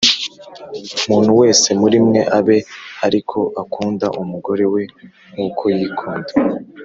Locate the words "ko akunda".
3.29-4.07